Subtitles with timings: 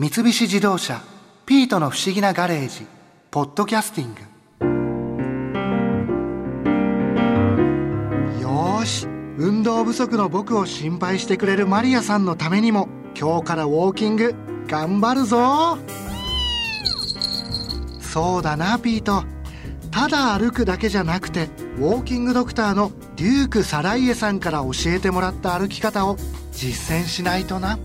[0.00, 1.02] 三菱自動車
[1.44, 2.86] 「ピートの不思議なガレージ」
[3.30, 4.22] 「ポッドキャスティング」
[8.40, 14.34] よし運動不足の僕を心配してくれるマリアさんのためにも今日からウォーキング
[14.68, 15.76] 頑張るぞ。
[18.00, 19.24] そうだなピート。
[19.90, 26.16] ただ歩くだけじゃなくてウォーキングドクターのデューク・サライエさんから教えてもらった歩き方を
[26.52, 27.78] 実践しないとな。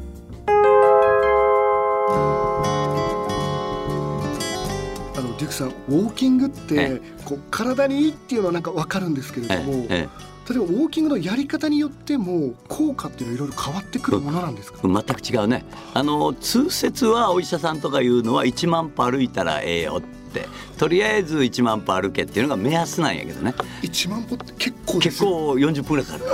[5.46, 15.66] あのデュークさんウォーキングってこう体にいいっていうのはなんかわかるんですけれども、例えばウォーキングのやり方によっても効果っていうのはいろいろ変わってくるものなんですか、うん、全く違うね。
[15.94, 20.08] あの通説はお医者さんとか言うのは1万歩歩いたらええよって
[20.78, 23.54] とりあえず1万歩歩けっていうのが目安なんやけどね。
[23.82, 26.26] 1万歩って結構結構40分ぐらいかかる。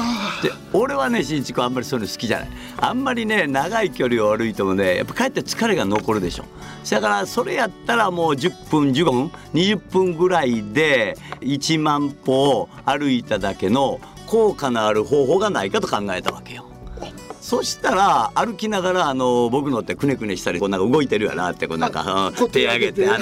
[0.44, 2.50] で俺はね新一君あんまりそういうの好きじゃない。
[2.78, 6.46] あんまりね長い距離を歩いてもねやっぱかえって疲れが残るでしょ。
[6.90, 16.66] だからそれやったらもう10分15分20分ぐらいで1万歩歩いただけの効果のある方法がないかと考えたわけよ。
[17.52, 23.18] そしたら歩きながらあの僕のってくねくねしたりこうなんか動いてるやなってこうなんか、うん、手上げてあ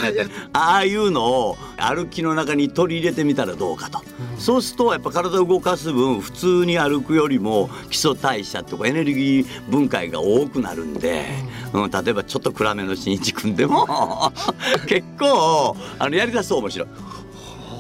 [0.54, 4.04] ああいうのを歩きの中に取り入れてみたらどうかと、
[4.36, 11.26] うん、そうするとやっぱ体を動かす分普通に歩くよりも基礎代謝とかエネルギー分解が多くなるんで、
[11.74, 14.32] うん、例えばちょっと暗めの新一君でも
[14.86, 16.88] 結構あのやりだすと面白い。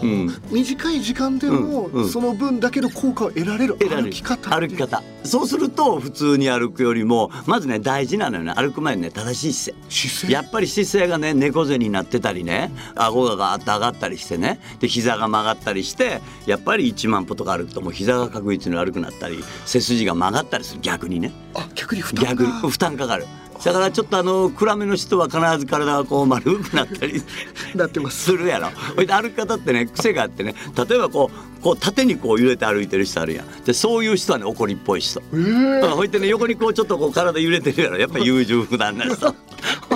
[0.02, 4.58] うん、短い時間でも、その分だけの効果を得られる歩き方。
[4.58, 5.04] 歩き方。
[5.24, 8.54] そうすると普通に歩くよりもまずね大事なのよね。
[8.56, 10.34] 歩く前にね正しい姿勢。
[10.34, 20.82] やっぱり姿勢がね猫背になってたりね顎がガーッと上がったりしてねで膝が曲がったりしてやっぱり1万歩とか歩くともう膝が確実に悪くなったり背筋が曲がったりする。
[20.82, 21.32] 逆にね。
[21.54, 23.26] あ逆に負担逆に負担かかる
[23.64, 27.22] だからちょっとあの暗めの人は必ず体がこう丸くなったり
[27.76, 28.24] なってます。
[28.26, 28.70] するやろ。
[28.96, 30.56] ほいで歩き方ってね癖があってね
[30.88, 33.64] 例えばこうこう縦にこう揺れて歩いてる人あるやん。
[33.66, 37.98] でそういう人はね怒りっぽい人、えー、ほいでね横にこうちょっとこう体揺れてるやろ。
[37.98, 39.36] やっぱり優柔不断な人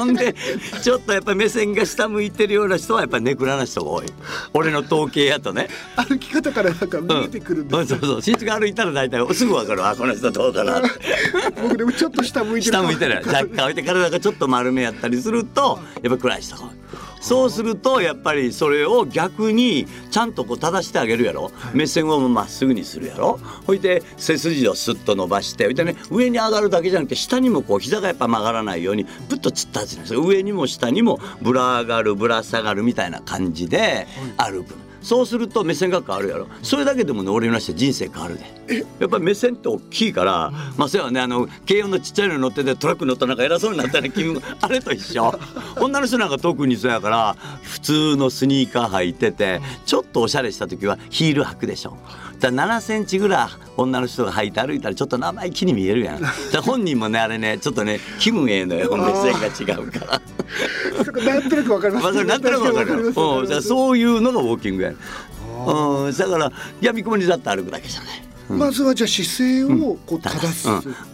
[0.03, 0.35] ほんで
[0.81, 4.05] ちょっとやっぱ目線が下向いてるような人はやっぱネクラな人が多い。
[4.53, 5.67] 俺の統計やとね。
[5.95, 8.21] 歩き方からなんか見えてくるんです、うん、そうそう。
[8.21, 10.81] 新地が歩いたら大体すぐ分かるあこの人どうかな。
[11.61, 13.15] 僕でもちょっと下向いてる下向いてる。
[13.25, 16.69] 若干置いて体がちょっと丸めやったりするとやっぱ暗い人が多い
[17.23, 23.39] そうするとやっぱりそれを逆にちゃんとこう正してあげるやろ、はい、目線をまっすぐにするやろ。
[23.65, 34.05] ほいで背筋をスッと伸ばしてほいでね上に上がるだけじゃなくて下にもこう膝がやっぱ曲がらないようにプッとつったはずなんですよ上にも下にもぶら上がるぶら下がるみたいな感じで
[34.37, 34.73] 歩く。
[34.73, 36.47] はいそうすると目線が変わるやろ。
[36.63, 38.85] それだけでもね俺のして人生変わるで。
[38.99, 45.37] やっぱり目線って大きいから、まあそうやねあの軽音のちっちゃいの乗っててトラック乗ったなんか偉そうになったら気分あれと一緒。
[45.79, 51.97] 女の人なんか特にそうやから普通のスニーカー履いててちょっとおしゃれした時はヒール履くでしょ
[52.43, 56.21] だ7センチぐらい女の人が履いて歩いたらちょっと生意気に見えるやん。
[56.21, 58.95] だ本人もねあれねちょっっとね気分ええのよ。
[58.95, 60.21] 目線が違うから。
[61.23, 64.93] なんとなくわかります、ね、なんとなくわかるうんそういうのがウォーキングや
[65.65, 68.22] うん、だからやみくもにだって歩くだけじゃない。
[68.49, 70.69] まずはじゃあ姿勢をこう正す、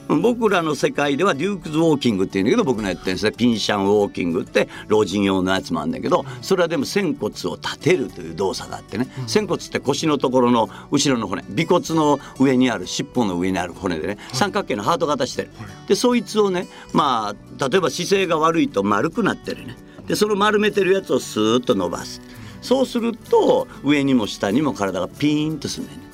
[0.10, 3.32] うん、僕らの世界ではデュークズウォーキングっていうんだけど僕のやってるんですね。
[3.32, 19.76] ピンシャンウォーキングって老人用のやつもあるんだけどそれはでも仙骨を立てるという動作があってね、うん、仙骨って腰のところの後ろの骨尾骨の上にある尻尾の上にある骨でね、三角形のハート型してる、はい、でそいつをねまあ例えば姿勢が悪いと丸くなってるね。
[20.08, 22.22] でその丸めてるやつをスーッと伸ばす。
[22.62, 26.09] そうすると上にも下にも体がピーンとするんだよね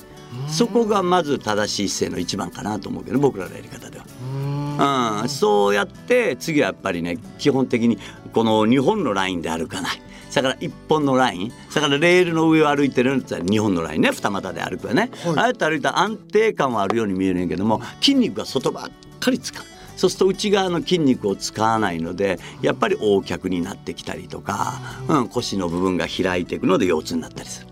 [0.48, 5.22] そこがまず正しい姿勢の一番かなと思うけど僕らのやり方では。
[5.22, 7.98] うん、そうやって次はやっぱりね基本的に
[8.32, 10.02] この2本のラインで歩かない。
[10.34, 19.64] だから1本のラインだからレールの上を歩いてるんだったら2本のラインね二股で歩くよね、はい、ああやって歩いたら安定感はあるように見えるんやけども筋肉が外ばっかり使う。
[19.96, 24.78] そうすると内側の筋肉を使わないのでやっぱり横脚になってきたりとか、
[25.08, 27.68] うん、腰の部分が開いていくので腰痛になったりする。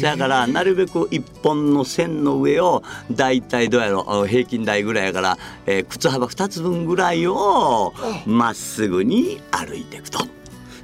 [0.00, 7.94] だからなるべく一本の線の上をだいたいどうやろ平均台ぐらいやから、えー、靴幅2つ分ぐらいを
[8.26, 10.26] まっすぐに歩いていくと。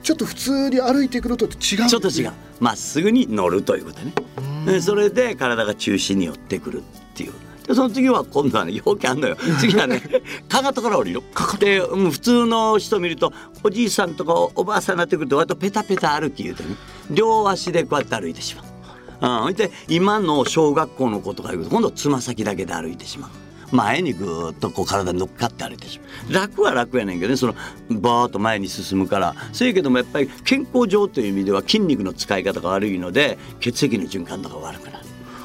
[0.03, 1.53] ちょっと普通に歩いていくのと違う、
[1.88, 2.32] ちょっと違う。
[2.59, 4.81] まっすぐに乗るということね。
[4.81, 6.82] それで体が中心に寄ってくるっ
[7.14, 7.32] ていう。
[7.67, 9.37] でその次は今度はね表記あんのよ。
[9.61, 10.03] 次はね
[10.49, 11.23] かかとから降りる。
[11.61, 13.32] で、うん、普通の人見ると
[13.62, 16.70] おじいさんとかおばあさんになってくると割とペタペタ歩き言うてね。
[17.11, 18.71] 両足でこうやって歩いてしまう。
[19.22, 23.30] うん、で今の小学校の子とかいうと今度はつま先だけで歩いてしまう。
[23.74, 27.54] 前にぐっとこう体に乗っかって歩いてしまう楽は楽やねんけどねその
[27.88, 35.01] バーッと前に進むからそうやけどもやっぱり健康上という意味では筋肉の使い方が悪いので血液の循環とか悪くなる。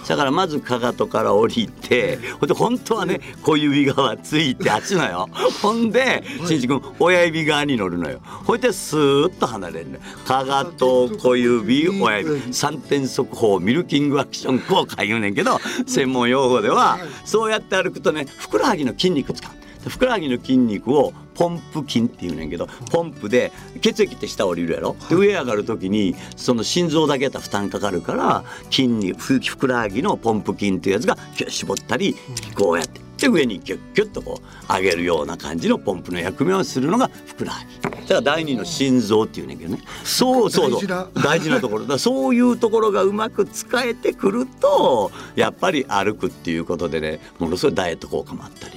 [0.07, 5.29] だからまずかかとから降りてほんで本当はね小指側ついてあっちのよ。
[5.61, 8.19] ほんでしんいち君親指側に乗るのよ。
[8.23, 10.01] ほいでスーッと離れるのよ。
[10.25, 12.53] かかと小指親指。
[12.53, 19.56] 三点速報ミルキングアクション効果言うねんけど専門用語ではそうやって歩くとねふくらはぎの筋肉使う。
[19.89, 23.51] ふくらはぎの筋肉をポンプ筋っていうねんけどポンプで
[23.81, 31.17] 血液って下降りるやろ、で上上がる時にその心臓だけやったら負担かかるから筋肉ふくらはぎのポンプ筋っていうやつが
[31.47, 32.15] 絞ったり
[32.55, 33.07] こうやって。
[33.17, 37.81] で上にキュッキュッとこう上げるような感じのポンプの役目をするのがふくらはぎ。
[37.81, 39.81] だから第二の心臓っていうねんけどね。
[40.03, 41.11] そうそうそう。
[41.23, 41.87] 大事なところ。
[41.87, 48.75] だそういうところがうまく使えてくるとやっぱり歩くっていうことでねものすごいダイエット効果もあったり。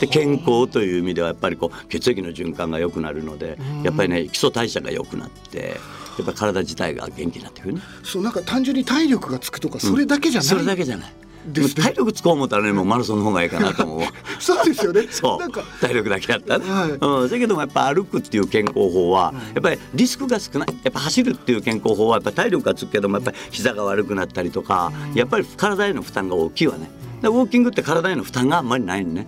[0.00, 5.76] で健康という意味ではやっぱりこう血液の循環が良くなるのでやっぱりね基礎代謝が良くなって
[6.18, 7.80] やっぱ体自体が元気になってくるね。
[8.02, 11.12] そうなんか単純に体力がつくとかそれだけじゃない、うん、それだけじゃない。
[11.46, 14.00] でも体力つこう思ったらねもうマラソンの方がいいかなと思う。
[14.40, 15.06] そうですよね。
[15.10, 15.38] そう。
[15.38, 20.68] なんか体力だけやったら、はい、うん、だけどもやっぱ歩くっていう健康法は、やっぱりリスクが少ない。
[20.82, 26.90] やっぱ走るっていう健康法はやっぱ体力がつくけどもやっぱり膝が悪くなったりとか、やっぱり体への負担が大きいわね。
[27.22, 29.26] ウォーキングって体への負担があんまりないのね、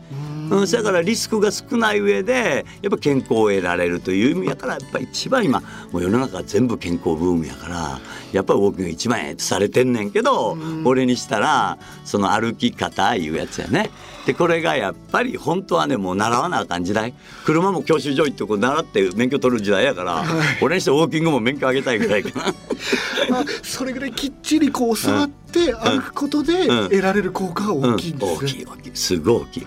[0.50, 5.60] うん、だからリスクが少ない上でやっぱ健康を得られるという意味やからやっぱ一番今
[5.92, 7.98] もう世の中全部健康ブームやから
[8.32, 13.90] やっぱりウォーキングが一番ええとされてんねんけど、うん、俺にしたらその歩き方いうやつやね。
[14.26, 17.14] でこれがやっぱり本当はねもう習わなあかん時代
[17.46, 22.54] 車も教習所行ってこう習って免許取る時代やから、はい、俺にしてウォーキングも免許あげたいぐらいかな。
[23.30, 28.36] まあ、それぐらいきっちりこう教わって歩くことで得られる効果が大きいんですね。
[28.36, 29.66] 大きい大きいすごい大きい。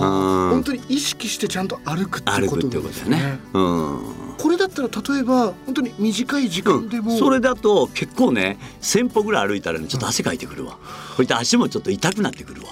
[0.00, 3.16] 本当に意識してちゃんと歩くってことですね。
[3.16, 3.38] ね。
[3.52, 4.00] うん、
[4.38, 10.72] これだったら例えば本当に短い時間でも、うん、それだと結構ね1,000歩ぐらい歩いたらねちょっと汗かいてくるわ。
[10.72, 10.78] こ
[11.18, 12.68] ういった足もちょっと痛くなってくるわ。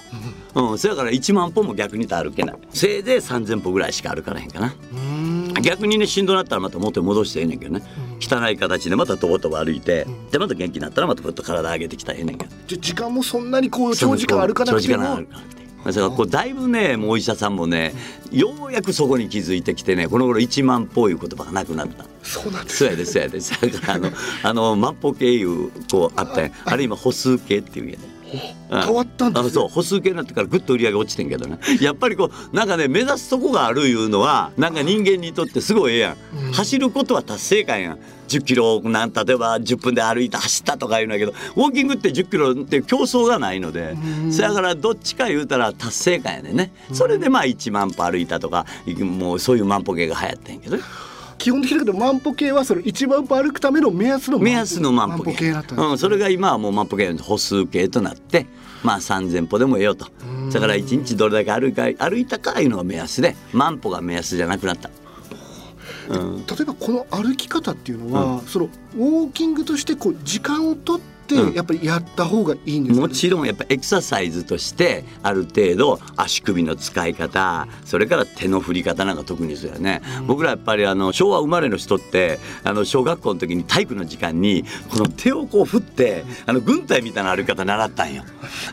[0.53, 2.55] うん、そやから1万歩も逆に言歩けない。
[2.73, 4.73] せいぜい3,000歩ぐらいしか歩かれへんかな。
[5.61, 7.83] 逆にねしんどなったらまた元に戻してええねんけどね、
[8.19, 12.51] 汚い形でまたとぼとぼ歩いて、でまた元気になったらまたぐっと体上げてきたらええねんけど。
[12.67, 15.99] じゃ時間もそんなにこう長時間歩かなくても長時間歩かなくてだか。
[15.99, 17.93] らこうだいぶねもうお医者さんもね
[18.31, 22.05] ようやくそこに気づいてきてねこの頃一万歩いう言葉がなくなった。
[22.23, 23.39] そうなんです、そうやでそうやで。
[23.39, 24.11] だからあの
[24.43, 27.99] あの万歩計いうこうあったんあれ今歩数計っていうやね
[28.69, 31.59] 変わったんです、ね、そう歩数計になってからぐっと売り上げ落ちてんけどね。
[31.81, 37.99] やっぱりこうなんかね目指すとこがあるいうのはなんか人間にとってすごいええやん、うん、走ることは達成感やん。
[38.27, 43.97] 10キロなん例えば10分で歩いた走ったとか言うんだけどウォーキングって10キロって競争がないので
[44.31, 46.71] そやからどっちか言うたら達成感やねね。
[46.93, 48.65] それでまあ1万歩歩いたとか
[48.99, 50.83] もうそういう万歩計が流行ってんけどね。
[51.41, 55.51] 基本的だけど万歩計はその一万歩歩くための目安の目安の万歩計。
[55.51, 58.45] だった、ね、うん、それが今はもう万歩計の歩数計となって
[58.83, 60.05] まあ3,000歩でもええよと。
[60.53, 64.91] だから1日どれだけ歩いか歩いたかいうのが目安で万歩が目安じゃなくなった。
[66.09, 68.65] うん、例えばこの歩き方っていうのは、うん、その
[68.95, 88.23] ウォーキングとしてこう時間をとってってやっぱりやった方がいいんですか、ね、もちろんやっぱエクササイズとしてある程度足首の使い方それから手の振り方なんか特にですよね、うん、僕らやっぱりあの昭和生まれの人ってあの小学校の時に体育の時間にこの手をこう振ってあの軍隊みたいな歩き方習ったんよ。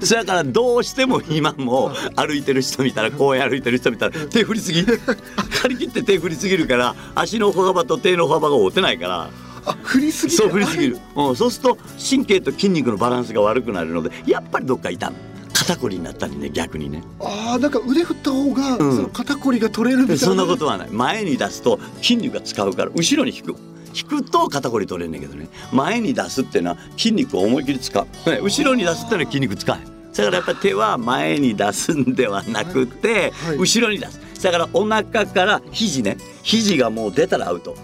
[0.01, 4.85] そやからどうしても今も歩いてる人見たらこう歩いてる人見たら手振りすぎ。
[5.63, 9.31] 張り切って手振りすぎるから足の歩幅と手の歩幅が合うてないから
[9.67, 11.79] あ振りすぎそう振りすぎる、うん、そうすると
[12.11, 15.17] 神経と筋肉のバランスが悪くなるのでやっぱりどっか痛む。
[15.53, 17.03] 肩こりになったりね逆にね。
[17.21, 20.23] ああなんか腕振った方が、うん、その肩こりが取れるみたいな？
[20.23, 20.91] そんなことはない。
[20.91, 23.55] 前に出すと筋肉が使うから後ろに引く。
[23.95, 25.49] 引くと肩こり取れんねんけどね。
[25.73, 29.79] 前に出すっていうのは筋肉を思い切り使う、ね、後ろに出すっていうのは筋肉使え
[30.17, 34.21] だからやっぱ手は前に出すんではなくて、はいはい、後ろに出す。
[34.43, 36.17] だからお腹から肘ね。
[36.43, 37.77] 肘がもう出たらアウト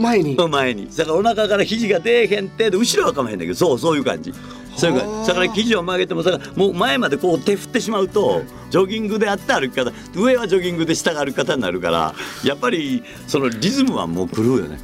[0.00, 0.36] 前に。
[0.36, 0.88] 前に。
[0.94, 4.32] だからお腹から肘が出えへんって後ろはかまへんだけどそうそういう感じ。
[4.76, 5.28] そういう感じ。
[5.28, 12.14] だから肘を曲げてもだからもう前までこう手振ってしまうとジョギングであった歩き方上はジョギングで下が歩き方になるから
[12.44, 14.78] やっぱりそのリズムはもう狂うよね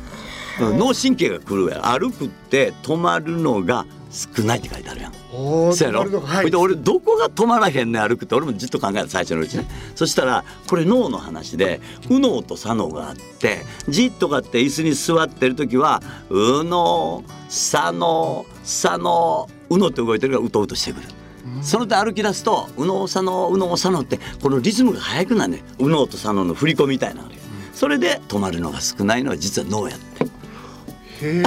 [0.60, 5.12] 脳神経が狂うや歩くって止まるのが少ないって書いてあるやん。
[5.32, 9.66] そうやろ、はい、で俺どこが止まらへんね歩くって俺もじっと考えた最初のうちね。
[9.94, 21.08] そしたらこれ脳の話で右脳と左脳があってじっとかって椅子に座ってる時は右脳左脳左脳右脳って動いてるからうとうとしてくる。
[21.62, 27.30] その手歩き出すと右脳左脳右脳左脳ってこのリズムが速くなるね右脳と左脳の振り子みたいなの
[27.72, 30.26] それで止まるのが少ないのは実は脳やって
[31.22, 31.42] へ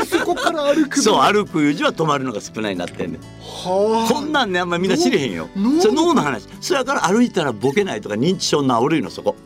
[0.00, 5.48] えそこから歩くそう歩くいう字は止まるのが少ないなってんねはこんなんねあんまみんな知れへんよ。
[5.56, 6.46] 脳それ脳の話。
[6.60, 9.36] そやから歩いたらボケないとか認知症治るのそこ。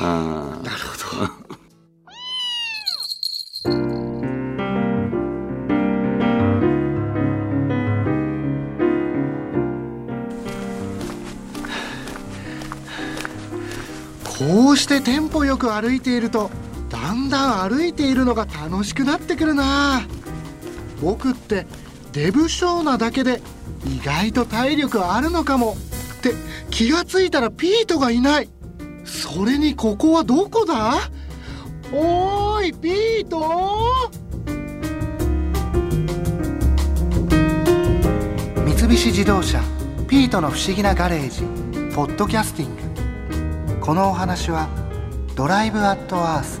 [0.00, 0.62] うん。
[0.62, 1.46] なるほど。
[14.38, 16.65] こうしてテンポよく歩いているとだ
[17.28, 20.02] だん歩いているのが楽しくなってくるな。
[21.00, 21.66] 僕って
[22.12, 23.42] デブ症なだけで
[23.84, 25.76] 意外と体力あるのかも
[26.18, 26.32] って
[26.70, 28.48] 気がついたらピートがいない。
[29.04, 30.98] それにここはどこだ？
[31.92, 34.10] おーいピート！
[38.64, 39.62] 三菱自動車
[40.08, 41.42] ピートの不思議なガレージ
[41.94, 43.80] ポッドキャスティング。
[43.80, 44.68] このお話は
[45.36, 46.60] ドライブアットアース